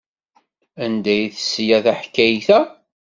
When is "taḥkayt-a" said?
1.85-2.59